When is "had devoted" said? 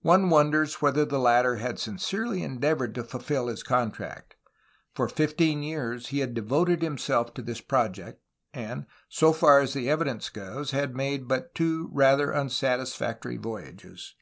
6.18-6.82